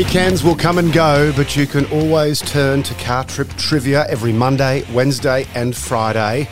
Weekends 0.00 0.42
will 0.42 0.56
come 0.56 0.78
and 0.78 0.90
go, 0.94 1.30
but 1.36 1.54
you 1.54 1.66
can 1.66 1.84
always 1.92 2.40
turn 2.40 2.82
to 2.84 2.94
Car 2.94 3.22
Trip 3.22 3.50
Trivia 3.58 4.06
every 4.08 4.32
Monday, 4.32 4.82
Wednesday, 4.94 5.46
and 5.54 5.76
Friday. 5.76 6.48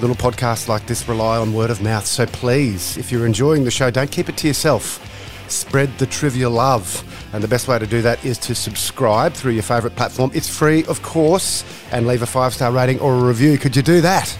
Little 0.00 0.16
podcasts 0.16 0.66
like 0.66 0.84
this 0.84 1.08
rely 1.08 1.38
on 1.38 1.54
word 1.54 1.70
of 1.70 1.80
mouth, 1.80 2.04
so 2.04 2.26
please, 2.26 2.96
if 2.96 3.12
you're 3.12 3.24
enjoying 3.24 3.62
the 3.62 3.70
show, 3.70 3.88
don't 3.88 4.10
keep 4.10 4.28
it 4.28 4.36
to 4.38 4.48
yourself. 4.48 5.00
Spread 5.48 5.96
the 5.98 6.06
trivia 6.06 6.50
love. 6.50 7.04
And 7.32 7.40
the 7.40 7.46
best 7.46 7.68
way 7.68 7.78
to 7.78 7.86
do 7.86 8.02
that 8.02 8.24
is 8.24 8.36
to 8.38 8.54
subscribe 8.56 9.32
through 9.32 9.52
your 9.52 9.62
favourite 9.62 9.94
platform. 9.94 10.32
It's 10.34 10.48
free, 10.48 10.84
of 10.86 11.00
course, 11.00 11.62
and 11.92 12.04
leave 12.04 12.22
a 12.22 12.26
five 12.26 12.52
star 12.52 12.72
rating 12.72 12.98
or 12.98 13.14
a 13.14 13.22
review. 13.22 13.58
Could 13.58 13.76
you 13.76 13.82
do 13.82 14.00
that? 14.00 14.36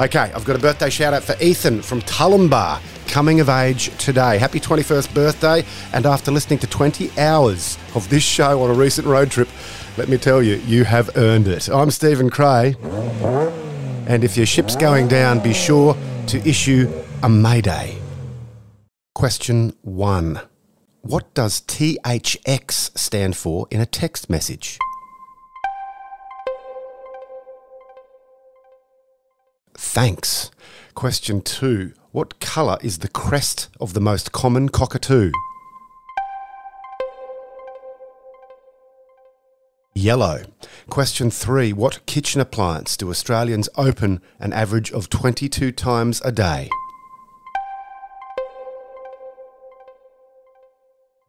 Okay, 0.00 0.32
I've 0.34 0.44
got 0.44 0.56
a 0.56 0.58
birthday 0.58 0.90
shout 0.90 1.14
out 1.14 1.22
for 1.22 1.36
Ethan 1.40 1.82
from 1.82 2.00
Tullumbar, 2.00 2.80
coming 3.12 3.40
of 3.40 3.48
age 3.50 3.94
today. 3.98 4.38
Happy 4.38 4.58
21st 4.58 5.14
birthday. 5.14 5.62
And 5.92 6.06
after 6.06 6.32
listening 6.32 6.58
to 6.60 6.66
20 6.66 7.10
hours 7.20 7.76
of 7.94 8.08
this 8.08 8.22
show 8.22 8.62
on 8.62 8.70
a 8.70 8.72
recent 8.72 9.06
road 9.06 9.30
trip, 9.30 9.48
let 9.98 10.08
me 10.08 10.16
tell 10.16 10.42
you, 10.42 10.54
you 10.66 10.84
have 10.84 11.10
earned 11.16 11.46
it. 11.46 11.68
I'm 11.68 11.90
Stephen 11.90 12.30
Cray. 12.30 12.74
And 14.06 14.24
if 14.24 14.36
your 14.36 14.46
ship's 14.46 14.76
going 14.76 15.08
down, 15.08 15.40
be 15.40 15.52
sure 15.52 15.94
to 16.28 16.48
issue 16.48 16.90
a 17.22 17.28
mayday. 17.28 17.98
Question 19.14 19.74
one 19.82 20.40
What 21.02 21.34
does 21.34 21.60
THX 21.60 22.98
stand 22.98 23.36
for 23.36 23.66
in 23.70 23.82
a 23.82 23.86
text 23.86 24.30
message? 24.30 24.78
Thanks. 29.92 30.50
Question 30.94 31.42
two 31.42 31.92
What 32.12 32.40
colour 32.40 32.78
is 32.80 33.00
the 33.00 33.08
crest 33.08 33.68
of 33.78 33.92
the 33.92 34.00
most 34.00 34.32
common 34.32 34.70
cockatoo? 34.70 35.30
Yellow. 39.94 40.44
Question 40.88 41.30
three 41.30 41.74
What 41.74 42.06
kitchen 42.06 42.40
appliance 42.40 42.96
do 42.96 43.10
Australians 43.10 43.68
open 43.76 44.22
an 44.40 44.54
average 44.54 44.90
of 44.92 45.10
22 45.10 45.72
times 45.72 46.22
a 46.24 46.32
day? 46.32 46.70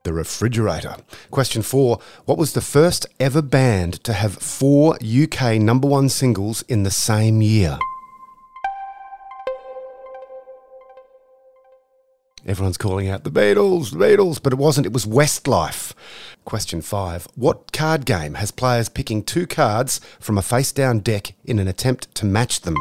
The 0.05 0.13
refrigerator. 0.13 0.95
Question 1.31 1.63
four 1.63 1.99
What 2.23 2.37
was 2.37 2.53
the 2.53 2.61
first 2.61 3.07
ever 3.19 3.41
band 3.41 4.01
to 4.05 4.13
have 4.13 4.35
four 4.35 4.97
UK 5.03 5.59
number 5.59 5.89
one 5.89 6.07
singles 6.07 6.61
in 6.69 6.83
the 6.83 6.91
same 6.91 7.41
year? 7.41 7.77
Everyone's 12.45 12.77
calling 12.77 13.07
out 13.07 13.23
the 13.23 13.31
Beatles, 13.31 13.91
the 13.91 13.97
Beatles, 13.97 14.41
but 14.41 14.51
it 14.51 14.59
wasn't. 14.59 14.85
It 14.85 14.91
was 14.91 15.05
Westlife. 15.05 15.93
Question 16.43 16.81
five 16.81 17.25
What 17.35 17.71
card 17.71 18.05
game 18.05 18.33
has 18.33 18.51
players 18.51 18.89
picking 18.89 19.23
two 19.23 19.47
cards 19.47 20.01
from 20.19 20.37
a 20.37 20.41
face 20.41 20.73
down 20.73 20.99
deck 20.99 21.35
in 21.45 21.57
an 21.57 21.69
attempt 21.69 22.13
to 22.15 22.25
match 22.25 22.61
them? 22.61 22.75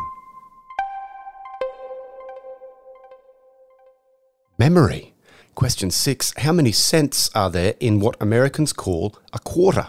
Memory. 4.58 5.14
Question 5.54 5.92
six 5.92 6.32
How 6.38 6.52
many 6.52 6.72
cents 6.72 7.30
are 7.34 7.50
there 7.50 7.74
in 7.78 8.00
what 8.00 8.20
Americans 8.20 8.72
call 8.72 9.16
a 9.32 9.38
quarter? 9.38 9.88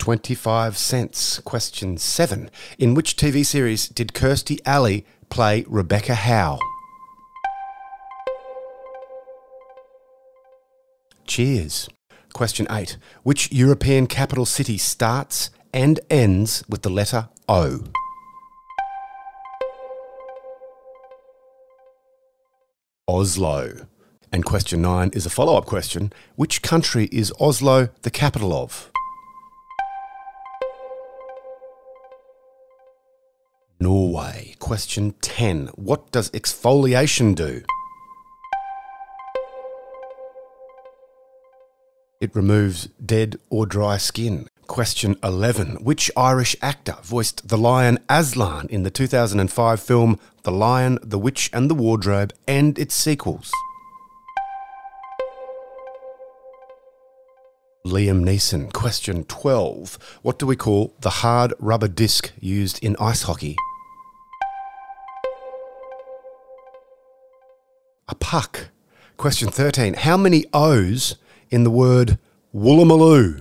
25 0.00 0.76
cents. 0.78 1.40
Question 1.40 1.98
7. 1.98 2.50
In 2.78 2.94
which 2.94 3.16
TV 3.16 3.44
series 3.44 3.86
did 3.86 4.14
Kirstie 4.14 4.58
Alley 4.64 5.04
play 5.28 5.64
Rebecca 5.68 6.14
Howe? 6.14 6.58
Cheers. 11.26 11.88
Question 12.32 12.66
8. 12.70 12.96
Which 13.22 13.52
European 13.52 14.06
capital 14.06 14.46
city 14.46 14.78
starts 14.78 15.50
and 15.72 16.00
ends 16.08 16.64
with 16.68 16.82
the 16.82 16.90
letter 16.90 17.28
O? 17.48 17.84
Oslo. 23.06 23.86
And 24.32 24.44
question 24.44 24.80
9 24.80 25.10
is 25.12 25.26
a 25.26 25.30
follow 25.30 25.56
up 25.56 25.66
question. 25.66 26.12
Which 26.36 26.62
country 26.62 27.08
is 27.12 27.32
Oslo 27.38 27.90
the 28.02 28.10
capital 28.10 28.54
of? 28.54 28.89
Norway. 33.80 34.54
Question 34.58 35.14
10. 35.22 35.68
What 35.74 36.12
does 36.12 36.30
exfoliation 36.30 37.34
do? 37.34 37.62
It 42.20 42.36
removes 42.36 42.88
dead 43.04 43.38
or 43.48 43.64
dry 43.64 43.96
skin. 43.96 44.48
Question 44.66 45.16
11. 45.22 45.76
Which 45.82 46.10
Irish 46.14 46.54
actor 46.60 46.96
voiced 47.02 47.48
the 47.48 47.56
lion 47.56 47.98
Aslan 48.10 48.66
in 48.68 48.82
the 48.82 48.90
2005 48.90 49.80
film 49.80 50.20
The 50.42 50.52
Lion, 50.52 50.98
the 51.02 51.18
Witch 51.18 51.48
and 51.52 51.70
the 51.70 51.74
Wardrobe 51.74 52.34
and 52.46 52.78
its 52.78 52.94
sequels? 52.94 53.50
Liam 57.86 58.22
Neeson. 58.22 58.70
Question 58.74 59.24
12. 59.24 60.18
What 60.20 60.38
do 60.38 60.44
we 60.44 60.54
call 60.54 60.94
the 61.00 61.10
hard 61.24 61.54
rubber 61.58 61.88
disc 61.88 62.30
used 62.38 62.78
in 62.84 62.94
ice 63.00 63.22
hockey? 63.22 63.56
A 68.10 68.14
puck. 68.16 68.70
Question 69.16 69.50
13. 69.50 69.94
How 69.94 70.16
many 70.16 70.44
O's 70.52 71.14
in 71.48 71.62
the 71.62 71.70
word 71.70 72.18
Woolloomooloo? 72.52 73.36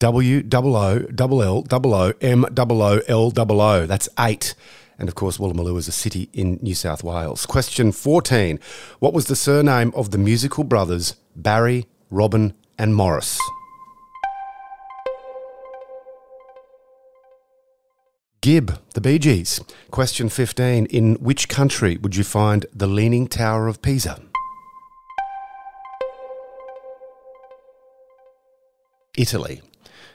W 0.00 0.42
double 0.42 0.74
O 0.74 0.98
double 0.98 1.42
L 1.42 1.62
double 1.62 1.94
O 1.94 2.12
M 2.20 2.44
double 2.52 2.82
O 2.82 3.00
L 3.06 3.30
double 3.30 3.60
O. 3.60 3.86
That's 3.86 4.08
eight. 4.18 4.54
And 4.98 5.08
of 5.08 5.14
course, 5.14 5.38
Woolloomooloo 5.38 5.78
is 5.78 5.86
a 5.86 5.92
city 5.92 6.28
in 6.32 6.58
New 6.60 6.74
South 6.74 7.04
Wales. 7.04 7.46
Question 7.46 7.92
14. 7.92 8.58
What 8.98 9.14
was 9.14 9.26
the 9.26 9.36
surname 9.36 9.92
of 9.94 10.10
the 10.10 10.18
musical 10.18 10.64
brothers 10.64 11.14
Barry, 11.36 11.86
Robin, 12.10 12.52
and 12.76 12.96
Maurice? 12.96 13.38
Gibb, 18.46 18.78
the 18.94 19.00
Bee 19.00 19.18
Gees. 19.18 19.60
Question 19.90 20.28
15. 20.28 20.86
In 20.86 21.16
which 21.16 21.48
country 21.48 21.96
would 21.96 22.14
you 22.14 22.22
find 22.22 22.64
the 22.72 22.86
Leaning 22.86 23.26
Tower 23.26 23.66
of 23.66 23.82
Pisa? 23.82 24.22
Italy. 29.18 29.62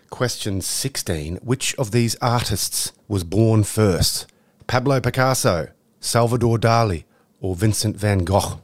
Question 0.09 0.61
16. 0.61 1.39
Which 1.43 1.75
of 1.75 1.91
these 1.91 2.15
artists 2.21 2.93
was 3.09 3.25
born 3.25 3.65
first? 3.65 4.31
Pablo 4.65 5.01
Picasso, 5.01 5.67
Salvador 5.99 6.57
Dali, 6.57 7.03
or 7.41 7.53
Vincent 7.53 7.97
van 7.97 8.19
Gogh? 8.19 8.61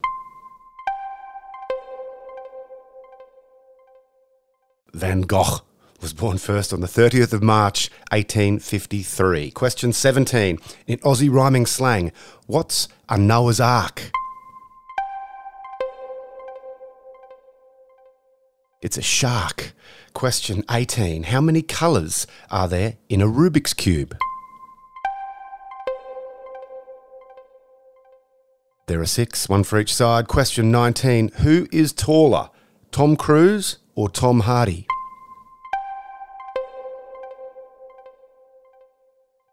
Van 4.94 5.24
Gogh 5.24 5.67
was 6.02 6.14
born 6.14 6.38
first 6.38 6.74
on 6.74 6.82
the 6.82 6.88
30th 6.88 7.34
of 7.34 7.42
March 7.42 7.90
1853. 8.12 9.52
Question 9.52 9.94
17. 9.94 10.60
In 10.86 11.00
Aussie 11.00 11.32
rhyming 11.32 11.66
slang, 11.66 12.12
what's 12.46 12.88
a 13.10 13.18
Noah's 13.18 13.60
Ark? 13.60 14.12
It's 18.82 18.98
a 18.98 19.02
shark. 19.02 19.74
Question 20.14 20.64
18. 20.70 21.24
How 21.24 21.42
many 21.42 21.62
colours 21.62 22.28
are 22.50 22.68
there 22.68 22.98
in 23.10 23.22
a 23.22 23.28
Rubik's 23.28 23.74
Cube? 23.74 24.18
There 28.88 29.02
are 29.02 29.06
six, 29.06 29.50
one 29.50 29.64
for 29.64 29.80
each 29.80 29.94
side. 29.94 30.28
Question 30.28 30.72
19. 30.72 31.30
Who 31.40 31.68
is 31.72 31.92
taller, 31.92 32.50
Tom 32.92 33.18
Cruise 33.18 33.80
or 33.96 34.10
Tom 34.10 34.42
Hardy? 34.42 34.88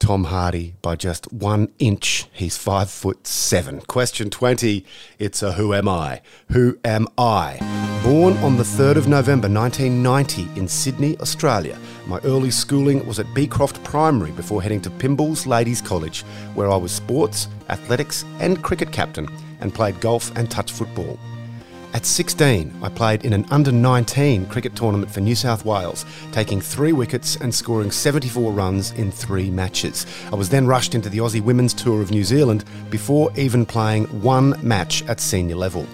Tom 0.04 0.24
Hardy 0.24 0.74
by 0.82 0.96
just 0.96 1.32
one 1.32 1.72
inch. 1.78 2.26
He's 2.30 2.58
five 2.58 2.90
foot 2.90 3.26
seven. 3.26 3.80
Question 3.80 4.28
20. 4.28 4.84
It's 5.18 5.42
a 5.42 5.54
Who 5.54 5.72
Am 5.72 5.88
I? 5.88 6.20
Who 6.52 6.78
am 6.84 7.08
I? 7.16 7.56
Born 8.04 8.36
on 8.38 8.58
the 8.58 8.64
3rd 8.64 8.96
of 8.96 9.08
November 9.08 9.48
1990 9.48 10.60
in 10.60 10.68
Sydney, 10.68 11.16
Australia. 11.20 11.78
My 12.06 12.18
early 12.18 12.50
schooling 12.50 13.06
was 13.06 13.18
at 13.18 13.32
Beecroft 13.32 13.82
Primary 13.82 14.32
before 14.32 14.60
heading 14.60 14.82
to 14.82 14.90
Pymble's 14.90 15.46
Ladies 15.46 15.80
College, 15.80 16.20
where 16.52 16.70
I 16.70 16.76
was 16.76 16.92
sports, 16.92 17.48
athletics, 17.70 18.26
and 18.40 18.62
cricket 18.62 18.92
captain 18.92 19.26
and 19.62 19.72
played 19.72 19.98
golf 20.02 20.36
and 20.36 20.50
touch 20.50 20.70
football. 20.70 21.18
At 21.94 22.04
16, 22.04 22.80
I 22.82 22.88
played 22.88 23.24
in 23.24 23.32
an 23.32 23.46
under 23.52 23.70
19 23.70 24.46
cricket 24.46 24.74
tournament 24.74 25.12
for 25.12 25.20
New 25.20 25.36
South 25.36 25.64
Wales, 25.64 26.04
taking 26.32 26.60
three 26.60 26.92
wickets 26.92 27.36
and 27.36 27.54
scoring 27.54 27.92
74 27.92 28.50
runs 28.50 28.90
in 28.90 29.12
three 29.12 29.48
matches. 29.48 30.04
I 30.32 30.34
was 30.34 30.48
then 30.48 30.66
rushed 30.66 30.96
into 30.96 31.08
the 31.08 31.18
Aussie 31.18 31.40
Women's 31.40 31.72
Tour 31.72 32.02
of 32.02 32.10
New 32.10 32.24
Zealand 32.24 32.64
before 32.90 33.30
even 33.36 33.64
playing 33.64 34.06
one 34.22 34.56
match 34.60 35.04
at 35.04 35.20
senior 35.20 35.54
level. 35.54 35.86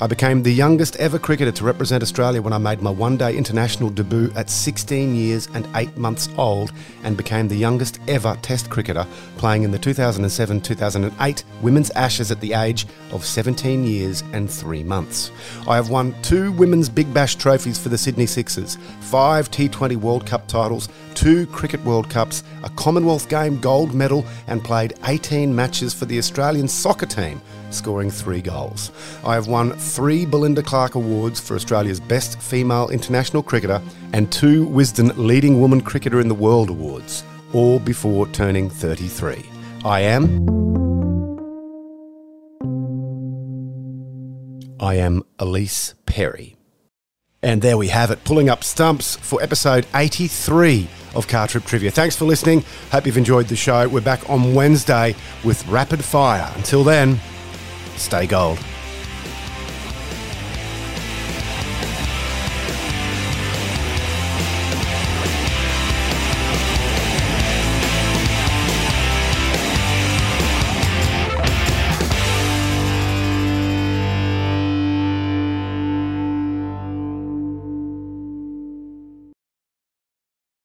I 0.00 0.06
became 0.06 0.42
the 0.42 0.52
youngest 0.52 0.96
ever 0.96 1.18
cricketer 1.18 1.52
to 1.52 1.64
represent 1.64 2.02
Australia 2.02 2.42
when 2.42 2.52
I 2.52 2.58
made 2.58 2.82
my 2.82 2.90
one 2.90 3.16
day 3.16 3.36
international 3.36 3.90
debut 3.90 4.32
at 4.34 4.50
16 4.50 5.14
years 5.14 5.48
and 5.54 5.68
8 5.76 5.96
months 5.96 6.28
old 6.36 6.72
and 7.04 7.16
became 7.16 7.46
the 7.46 7.56
youngest 7.56 8.00
ever 8.08 8.36
Test 8.42 8.68
cricketer 8.70 9.06
playing 9.36 9.62
in 9.62 9.70
the 9.70 9.78
2007 9.78 10.60
2008 10.60 11.44
Women's 11.60 11.90
Ashes 11.90 12.30
at 12.30 12.40
the 12.40 12.54
age 12.54 12.86
of 13.12 13.24
17 13.24 13.84
years 13.84 14.22
and 14.32 14.50
3 14.50 14.82
months. 14.82 15.30
I 15.68 15.76
have 15.76 15.90
won 15.90 16.14
two 16.22 16.50
Women's 16.52 16.88
Big 16.88 17.12
Bash 17.14 17.36
trophies 17.36 17.78
for 17.78 17.88
the 17.88 17.98
Sydney 17.98 18.26
Sixers, 18.26 18.78
five 19.00 19.50
T20 19.50 19.96
World 19.96 20.26
Cup 20.26 20.48
titles, 20.48 20.88
two 21.22 21.46
Cricket 21.46 21.84
World 21.84 22.10
Cups, 22.10 22.42
a 22.64 22.70
Commonwealth 22.70 23.28
Game 23.28 23.60
gold 23.60 23.94
medal, 23.94 24.26
and 24.48 24.62
played 24.62 24.94
18 25.04 25.54
matches 25.54 25.94
for 25.94 26.04
the 26.04 26.18
Australian 26.18 26.66
soccer 26.66 27.06
team 27.06 27.40
scoring 27.70 28.10
three 28.10 28.42
goals. 28.42 28.90
I 29.24 29.34
have 29.34 29.46
won 29.46 29.70
three 29.72 30.26
Belinda 30.26 30.64
Clark 30.64 30.96
Awards 30.96 31.38
for 31.38 31.54
Australia's 31.54 32.00
Best 32.00 32.42
Female 32.42 32.88
International 32.88 33.40
Cricketer 33.40 33.80
and 34.12 34.32
two 34.32 34.66
Wisden 34.66 35.16
Leading 35.16 35.60
Woman 35.60 35.80
Cricketer 35.80 36.20
in 36.20 36.26
the 36.26 36.34
World 36.34 36.70
Awards, 36.70 37.22
all 37.52 37.78
before 37.78 38.26
turning 38.28 38.68
33. 38.68 39.46
I 39.84 40.00
am. 40.00 40.26
I 44.80 44.96
am 44.96 45.22
Ellyse 45.38 45.94
Perry. 46.04 46.56
And 47.44 47.60
there 47.60 47.76
we 47.76 47.88
have 47.88 48.12
it, 48.12 48.22
pulling 48.22 48.48
up 48.48 48.62
stumps 48.62 49.16
for 49.16 49.42
episode 49.42 49.84
83 49.94 50.88
of 51.16 51.26
Car 51.26 51.48
Trip 51.48 51.64
Trivia. 51.64 51.90
Thanks 51.90 52.14
for 52.14 52.24
listening. 52.24 52.64
Hope 52.92 53.04
you've 53.04 53.16
enjoyed 53.16 53.48
the 53.48 53.56
show. 53.56 53.88
We're 53.88 54.00
back 54.00 54.30
on 54.30 54.54
Wednesday 54.54 55.16
with 55.42 55.66
Rapid 55.66 56.04
Fire. 56.04 56.52
Until 56.56 56.84
then, 56.84 57.18
stay 57.96 58.28
gold. 58.28 58.60